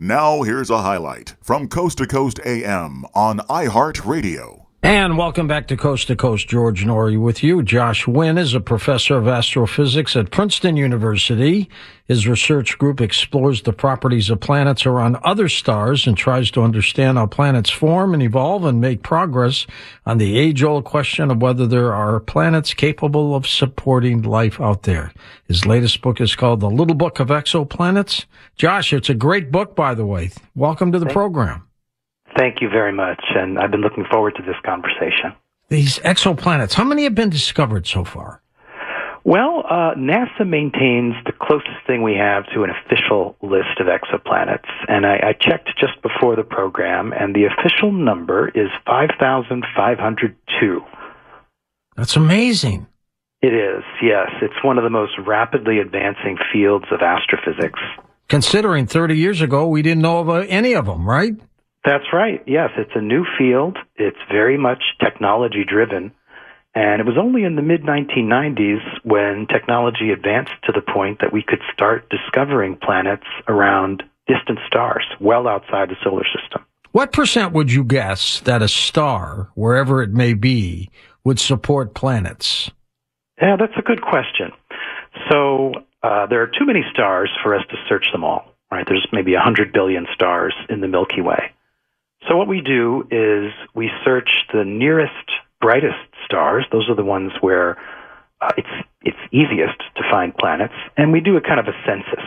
[0.00, 4.57] Now, here's a highlight from Coast to Coast AM on iHeartRadio.
[4.80, 6.46] And welcome back to Coast to Coast.
[6.48, 7.64] George Noory with you.
[7.64, 11.68] Josh Winn is a professor of astrophysics at Princeton University.
[12.04, 17.18] His research group explores the properties of planets around other stars and tries to understand
[17.18, 19.66] how planets form and evolve and make progress
[20.06, 24.84] on the age old question of whether there are planets capable of supporting life out
[24.84, 25.12] there.
[25.48, 28.26] His latest book is called The Little Book of Exoplanets.
[28.56, 30.30] Josh, it's a great book, by the way.
[30.54, 31.67] Welcome to the program.
[32.36, 33.22] Thank you very much.
[33.34, 35.32] And I've been looking forward to this conversation.
[35.68, 38.42] These exoplanets, how many have been discovered so far?
[39.24, 44.68] Well, uh, NASA maintains the closest thing we have to an official list of exoplanets.
[44.88, 50.80] And I, I checked just before the program, and the official number is 5,502.
[51.96, 52.86] That's amazing.
[53.42, 54.30] It is, yes.
[54.40, 57.80] It's one of the most rapidly advancing fields of astrophysics.
[58.28, 61.34] Considering 30 years ago, we didn't know of uh, any of them, right?
[61.88, 62.42] That's right.
[62.46, 63.78] Yes, it's a new field.
[63.96, 66.12] It's very much technology driven.
[66.74, 71.32] And it was only in the mid 1990s when technology advanced to the point that
[71.32, 76.62] we could start discovering planets around distant stars, well outside the solar system.
[76.92, 80.90] What percent would you guess that a star, wherever it may be,
[81.24, 82.70] would support planets?
[83.40, 84.52] Yeah, that's a good question.
[85.30, 85.72] So
[86.02, 88.44] uh, there are too many stars for us to search them all.
[88.70, 88.84] Right?
[88.86, 91.54] There's maybe 100 billion stars in the Milky Way.
[92.28, 95.12] So what we do is we search the nearest,
[95.60, 96.66] brightest stars.
[96.70, 97.78] Those are the ones where
[98.40, 102.24] uh, it's it's easiest to find planets, and we do a kind of a census.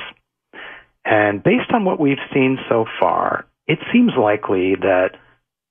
[1.06, 5.18] And based on what we've seen so far, it seems likely that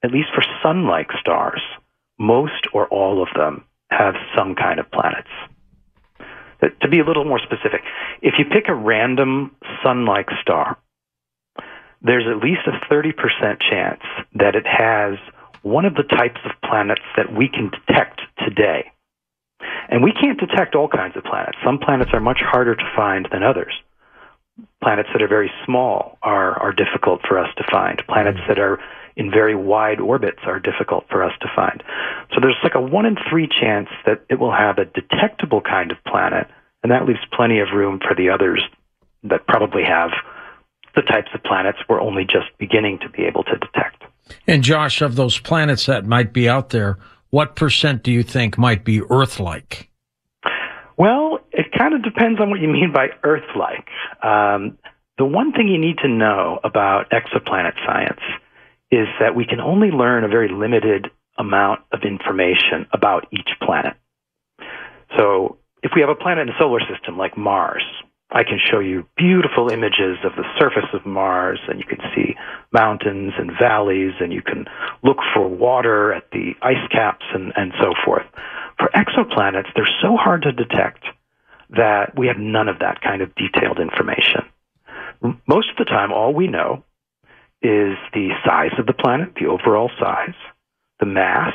[0.03, 1.61] at least for sun-like stars,
[2.19, 5.29] most or all of them have some kind of planets.
[6.83, 7.81] To be a little more specific,
[8.21, 10.77] if you pick a random sun-like star,
[12.03, 13.12] there's at least a 30%
[13.61, 14.03] chance
[14.34, 15.19] that it has
[15.62, 18.91] one of the types of planets that we can detect today.
[19.88, 21.59] And we can't detect all kinds of planets.
[21.65, 23.75] Some planets are much harder to find than others.
[24.83, 28.03] Planets that are very small are, are difficult for us to find.
[28.09, 28.78] Planets that are
[29.16, 31.83] in very wide orbits are difficult for us to find.
[32.33, 35.91] So there's like a one in three chance that it will have a detectable kind
[35.91, 36.47] of planet,
[36.83, 38.63] and that leaves plenty of room for the others
[39.25, 40.10] that probably have
[40.95, 44.03] the types of planets we're only just beginning to be able to detect.
[44.47, 46.98] And Josh, of those planets that might be out there,
[47.31, 49.89] what percent do you think might be Earth-like?
[50.97, 53.89] Well, it kind of depends on what you mean by Earth-like.
[54.22, 54.78] Um,
[55.16, 58.21] the one thing you need to know about exoplanet science
[58.91, 61.09] is that we can only learn a very limited
[61.39, 63.95] amount of information about each planet.
[65.16, 67.83] So, if we have a planet in the solar system like Mars,
[68.32, 72.36] I can show you beautiful images of the surface of Mars, and you can see
[72.72, 74.66] mountains and valleys, and you can
[75.03, 78.27] look for water at the ice caps and, and so forth.
[78.78, 81.04] For exoplanets, they're so hard to detect
[81.71, 84.42] that we have none of that kind of detailed information.
[85.47, 86.84] Most of the time, all we know
[87.62, 90.34] is the size of the planet, the overall size,
[90.98, 91.53] the mass,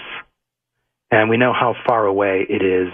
[1.10, 2.94] and we know how far away it is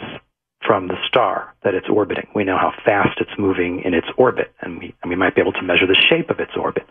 [0.65, 2.27] from the star that it's orbiting.
[2.35, 5.41] We know how fast it's moving in its orbit, and we, and we might be
[5.41, 6.83] able to measure the shape of its orbit.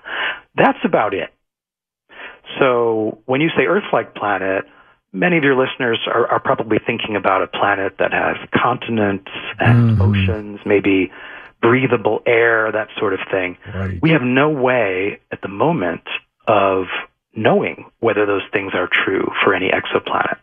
[0.57, 1.31] That's about it.
[2.59, 4.65] So when you say Earth like planet,
[5.13, 9.99] many of your listeners are, are, probably thinking about a planet that has continents and
[9.99, 10.03] mm-hmm.
[10.03, 11.13] oceans, maybe
[11.63, 13.57] breathable air, that sort of thing.
[13.73, 13.99] Right.
[14.03, 16.03] We have no way at the moment
[16.47, 16.87] of
[17.35, 20.39] knowing whether those things are true for any exoplanet.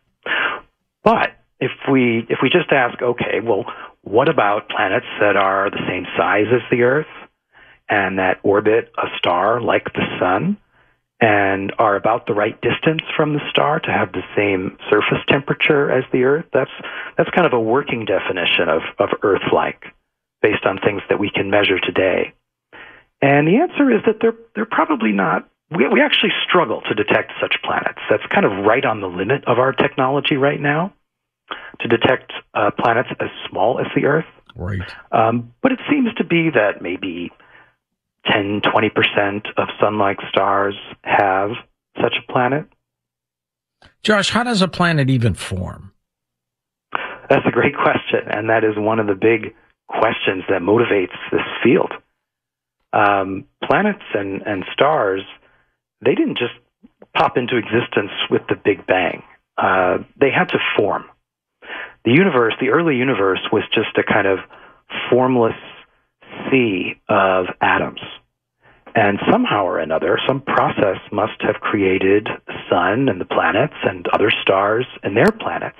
[1.04, 3.66] But if we if we just ask, okay, well,
[4.02, 7.08] what about planets that are the same size as the Earth
[7.90, 10.58] and that orbit a star like the sun
[11.20, 15.92] and are about the right distance from the star to have the same surface temperature
[15.92, 16.46] as the Earth?
[16.54, 16.72] That's
[17.18, 19.86] that's kind of a working definition of, of Earth-like
[20.42, 22.34] based on things that we can measure today.
[23.20, 27.34] And the answer is that they're they're probably not we, we actually struggle to detect
[27.42, 28.00] such planets.
[28.10, 30.94] That's kind of right on the limit of our technology right now
[31.80, 34.26] to detect uh, planets as small as the Earth.
[34.56, 34.82] Right.
[35.12, 37.32] Um, but it seems to be that maybe
[38.32, 41.52] 10, 20% of sun like stars have
[42.02, 42.66] such a planet.
[44.04, 45.94] Josh, how does a planet even form?
[47.30, 48.22] That's a great question.
[48.30, 49.54] And that is one of the big
[49.88, 51.92] questions that motivates this field.
[52.94, 55.22] Um, planets and, and stars,
[56.04, 56.54] they didn't just
[57.16, 59.24] pop into existence with the Big Bang.
[59.58, 61.06] Uh, they had to form
[62.06, 64.40] the universe, the early universe, was just a kind of
[65.10, 65.56] formless
[66.50, 68.02] sea of atoms.
[68.96, 74.08] And somehow or another, some process must have created the sun and the planets and
[74.08, 75.78] other stars and their planets.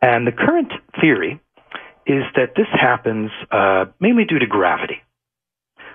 [0.00, 1.40] And the current theory
[2.06, 5.02] is that this happens uh, mainly due to gravity.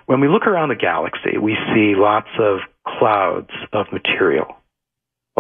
[0.06, 4.58] When we look around the galaxy, we see lots of clouds of material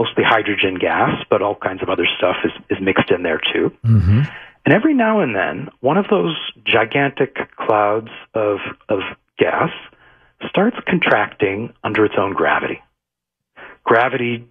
[0.02, 3.72] mostly hydrogen gas, but all kinds of other stuff is, is mixed in there too.
[3.86, 4.22] Mm-hmm.
[4.66, 8.58] And every now and then, one of those gigantic clouds of,
[8.90, 9.00] of
[9.38, 9.70] gas
[10.50, 12.82] starts contracting under its own gravity.
[13.84, 14.48] Gravity,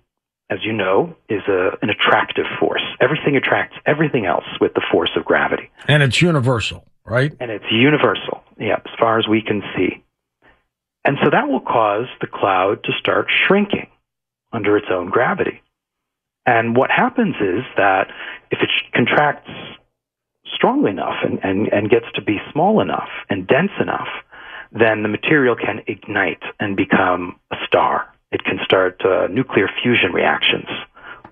[0.50, 2.82] as you know, is a, an attractive force.
[3.00, 5.70] Everything attracts everything else with the force of gravity.
[5.88, 7.32] And it's universal, right?
[7.40, 10.04] And it's universal, yeah, as far as we can see.
[11.04, 13.88] And so that will cause the cloud to start shrinking
[14.52, 15.62] under its own gravity.
[16.46, 18.08] And what happens is that
[18.50, 19.50] if it contracts
[20.54, 24.08] strongly enough and, and, and gets to be small enough and dense enough,
[24.72, 28.12] then the material can ignite and become a star.
[28.32, 30.68] It can start uh, nuclear fusion reactions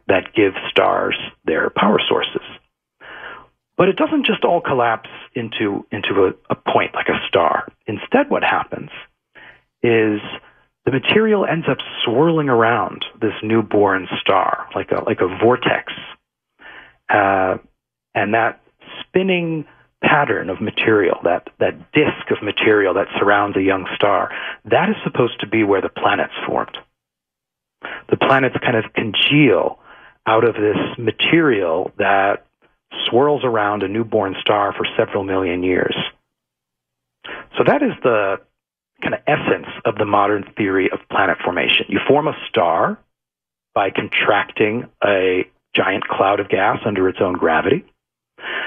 [0.08, 2.42] that give stars their power sources.
[3.76, 7.68] But it doesn't just all collapse into, into a, a point like a star.
[7.86, 8.90] Instead, what happens
[9.82, 10.20] is
[10.88, 15.92] the material ends up swirling around this newborn star like a like a vortex,
[17.10, 17.58] uh,
[18.14, 18.62] and that
[19.00, 19.66] spinning
[20.02, 24.30] pattern of material, that that disk of material that surrounds a young star,
[24.64, 26.78] that is supposed to be where the planets formed.
[28.08, 29.80] The planets kind of congeal
[30.26, 32.46] out of this material that
[33.10, 35.94] swirls around a newborn star for several million years.
[37.58, 38.40] So that is the
[39.02, 41.86] kind of essence of the modern theory of planet formation.
[41.88, 42.98] You form a star
[43.74, 47.84] by contracting a giant cloud of gas under its own gravity.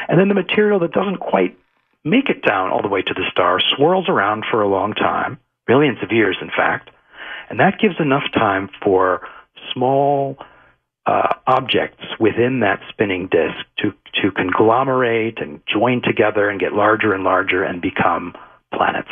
[0.07, 1.57] And then the material that doesn't quite
[2.03, 5.39] make it down all the way to the star swirls around for a long time,
[5.67, 6.89] billions of years, in fact.
[7.50, 9.27] And that gives enough time for
[9.73, 10.38] small
[11.05, 17.13] uh, objects within that spinning disk to, to conglomerate and join together and get larger
[17.13, 18.33] and larger and become
[18.73, 19.09] planets.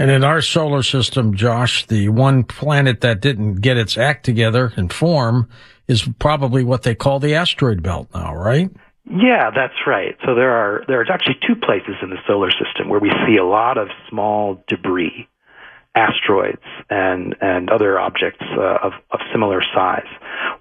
[0.00, 4.72] And in our solar system, Josh, the one planet that didn't get its act together
[4.76, 5.46] and form
[5.88, 8.70] is probably what they call the asteroid belt now, right?
[9.04, 10.16] Yeah, that's right.
[10.24, 13.44] So there are there's actually two places in the solar system where we see a
[13.44, 15.28] lot of small debris,
[15.94, 20.08] asteroids and and other objects uh, of of similar size.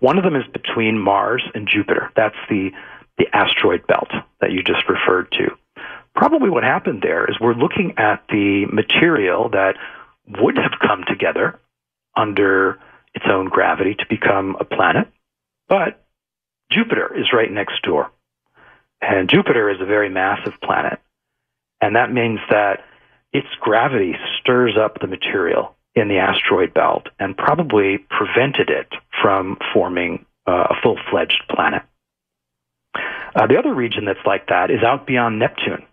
[0.01, 2.11] One of them is between Mars and Jupiter.
[2.13, 2.71] That's the
[3.17, 4.09] the asteroid belt
[4.41, 5.55] that you just referred to
[6.15, 9.75] probably what happened there is we're looking at the material that
[10.27, 11.59] would have come together
[12.15, 12.79] under
[13.13, 15.07] its own gravity to become a planet,
[15.67, 16.05] but
[16.71, 18.11] Jupiter is right next door.
[19.01, 20.99] And Jupiter is a very massive planet.
[21.81, 22.83] And that means that
[23.31, 28.87] its gravity stirs up the material in the asteroid belt and probably prevented it
[29.21, 31.83] from forming uh, a full fledged planet.
[32.95, 35.85] Uh, the other region that's like that is out beyond Neptune.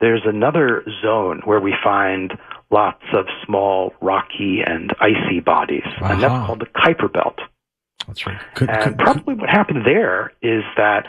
[0.00, 2.32] There's another zone where we find
[2.70, 6.12] lots of small rocky and icy bodies, uh-huh.
[6.12, 7.38] and that's called the Kuiper Belt.
[8.06, 8.38] That's right.
[8.54, 9.40] Could, and could, probably could...
[9.40, 11.06] what happened there is that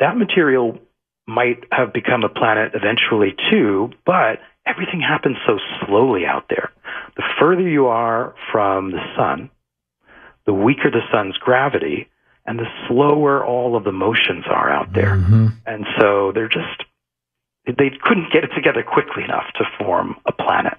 [0.00, 0.78] that material
[1.26, 6.70] might have become a planet eventually too, but everything happens so slowly out there.
[7.16, 9.50] The further you are from the sun,
[10.46, 12.08] the weaker the sun's gravity,
[12.46, 15.16] and the slower all of the motions are out there.
[15.16, 15.46] Mm-hmm.
[15.66, 16.84] And so they're just,
[17.66, 20.78] they couldn't get it together quickly enough to form a planet.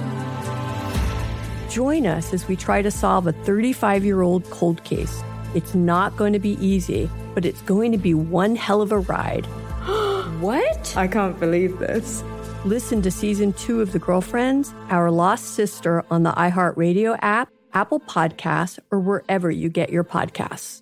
[1.71, 5.23] Join us as we try to solve a 35 year old cold case.
[5.55, 8.99] It's not going to be easy, but it's going to be one hell of a
[8.99, 9.45] ride.
[10.41, 10.97] what?
[10.97, 12.25] I can't believe this.
[12.65, 18.01] Listen to season two of The Girlfriends, Our Lost Sister on the iHeartRadio app, Apple
[18.01, 20.81] Podcasts, or wherever you get your podcasts.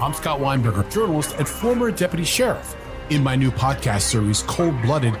[0.00, 2.76] I'm Scott Weinberger, journalist and former deputy sheriff.
[3.10, 5.20] In my new podcast series, Cold Blooded,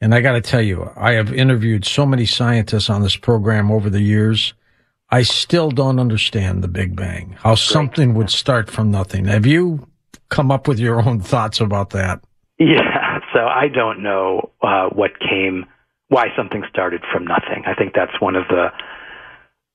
[0.00, 3.70] And I got to tell you, I have interviewed so many scientists on this program
[3.70, 4.54] over the years.
[5.10, 9.24] I still don't understand the Big Bang, how something would start from nothing.
[9.24, 9.88] Have you
[10.28, 12.20] come up with your own thoughts about that?
[12.58, 13.20] Yeah.
[13.32, 15.66] So I don't know uh, what came,
[16.08, 17.64] why something started from nothing.
[17.66, 18.68] I think that's one of the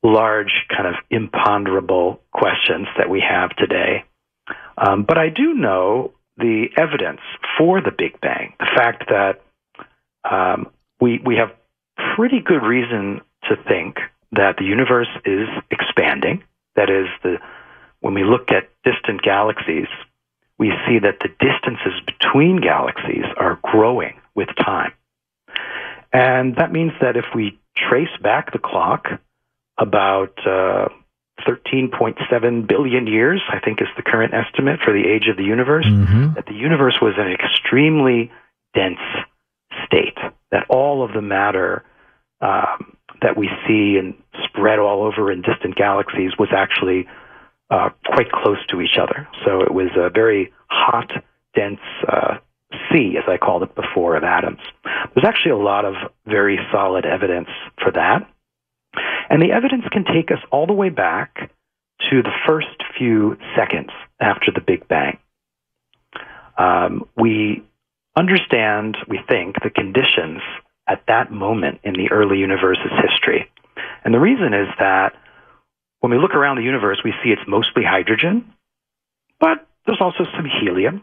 [0.04, 4.04] large, kind of imponderable questions that we have today.
[4.78, 7.22] Um, but I do know the evidence
[7.58, 9.43] for the Big Bang, the fact that
[10.30, 10.68] um,
[11.00, 11.52] we we have
[12.16, 13.98] pretty good reason to think
[14.32, 16.44] that the universe is expanding.
[16.76, 17.38] That is, the
[18.00, 19.88] when we look at distant galaxies,
[20.58, 24.94] we see that the distances between galaxies are growing with time,
[26.12, 29.08] and that means that if we trace back the clock
[29.78, 30.88] about uh,
[31.48, 35.86] 13.7 billion years, I think is the current estimate for the age of the universe,
[35.86, 36.36] Mm-hmm.
[36.36, 38.32] that the universe was an extremely
[38.74, 39.00] dense
[39.94, 40.18] state,
[40.52, 41.84] that all of the matter
[42.42, 47.08] um, that we see and spread all over in distant galaxies was actually
[47.70, 49.28] uh, quite close to each other.
[49.46, 51.12] So it was a very hot,
[51.56, 52.38] dense uh,
[52.92, 54.60] sea, as I called it before, of atoms.
[54.84, 55.96] There's actually a lot of
[56.26, 57.50] very solid evidence
[57.82, 58.30] for that.
[59.30, 61.52] And the evidence can take us all the way back
[62.12, 65.18] to the first few seconds after the Big Bang.
[66.58, 67.64] Um, we
[68.16, 70.42] understand, we think, the conditions
[70.88, 73.50] at that moment in the early universe's history.
[74.04, 75.14] And the reason is that
[76.02, 78.54] when we look around the universe, we see it's mostly hydrogen,
[79.40, 81.02] but there's also some helium.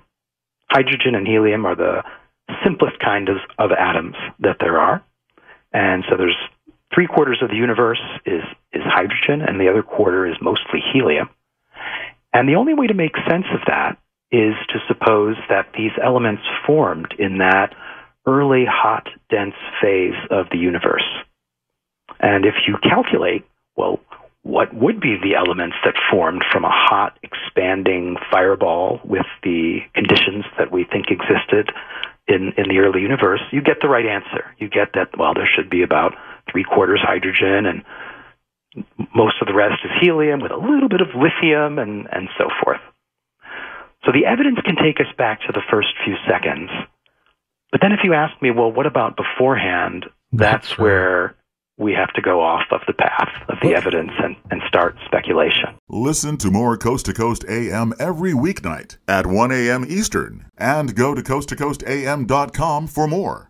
[0.70, 2.02] Hydrogen and helium are the
[2.64, 5.02] simplest kind of, of atoms that there are.
[5.72, 6.36] And so there's
[6.94, 11.30] three quarters of the universe is, is hydrogen, and the other quarter is mostly helium.
[12.32, 13.98] And the only way to make sense of that
[14.32, 17.74] is to suppose that these elements formed in that
[18.26, 21.06] early hot, dense phase of the universe.
[22.20, 23.44] And if you calculate,
[23.76, 24.00] well,
[24.42, 30.44] what would be the elements that formed from a hot, expanding fireball with the conditions
[30.58, 31.72] that we think existed
[32.26, 34.44] in, in the early universe, you get the right answer.
[34.58, 36.14] You get that, well, there should be about
[36.50, 37.84] three quarters hydrogen and
[39.14, 42.48] most of the rest is helium with a little bit of lithium and, and so
[42.62, 42.80] forth.
[44.04, 46.70] So the evidence can take us back to the first few seconds.
[47.70, 50.06] But then if you ask me, well, what about beforehand?
[50.32, 51.36] That's, That's where
[51.80, 55.68] we have to go off of the path of the evidence and, and start speculation.
[55.88, 59.86] Listen to more Coast to Coast AM every weeknight at 1 a.m.
[59.88, 63.49] Eastern and go to coasttocoastam.com for more.